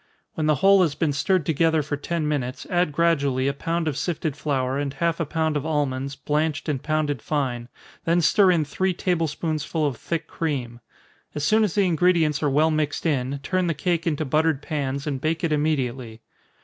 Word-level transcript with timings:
When 0.33 0.47
the 0.47 0.55
whole 0.55 0.81
has 0.81 0.95
been 0.95 1.13
stirred 1.13 1.45
together 1.45 1.83
for 1.83 1.95
ten 1.95 2.27
minutes, 2.27 2.65
add 2.71 2.91
gradually 2.91 3.47
a 3.47 3.53
pound 3.53 3.87
of 3.87 3.95
sifted 3.95 4.35
flour, 4.35 4.79
and 4.79 4.91
half 4.95 5.19
a 5.19 5.27
pound 5.27 5.55
of 5.55 5.63
almonds, 5.63 6.15
blanched 6.15 6.67
and 6.67 6.81
pounded 6.81 7.21
fine, 7.21 7.69
then 8.03 8.19
stir 8.21 8.49
in 8.49 8.65
three 8.65 8.95
table 8.95 9.27
spoonsful 9.27 9.85
of 9.85 9.97
thick 9.97 10.25
cream. 10.25 10.79
As 11.35 11.43
soon 11.43 11.63
as 11.63 11.75
the 11.75 11.85
ingredients 11.85 12.41
are 12.41 12.49
well 12.49 12.71
mixed 12.71 13.05
in, 13.05 13.41
turn 13.43 13.67
the 13.67 13.75
cake 13.75 14.07
into 14.07 14.25
buttered 14.25 14.63
pans, 14.63 15.05
and 15.05 15.21
bake 15.21 15.43
it 15.43 15.51
immediately. 15.51 16.23